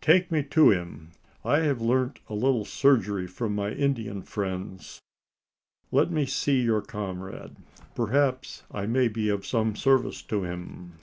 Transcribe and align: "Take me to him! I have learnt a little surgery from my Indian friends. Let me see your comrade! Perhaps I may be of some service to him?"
"Take 0.00 0.30
me 0.32 0.42
to 0.44 0.70
him! 0.70 1.10
I 1.44 1.58
have 1.58 1.82
learnt 1.82 2.20
a 2.30 2.34
little 2.34 2.64
surgery 2.64 3.26
from 3.26 3.54
my 3.54 3.72
Indian 3.72 4.22
friends. 4.22 5.02
Let 5.92 6.10
me 6.10 6.24
see 6.24 6.62
your 6.62 6.80
comrade! 6.80 7.56
Perhaps 7.94 8.62
I 8.70 8.86
may 8.86 9.08
be 9.08 9.28
of 9.28 9.44
some 9.44 9.76
service 9.76 10.22
to 10.22 10.44
him?" 10.44 10.94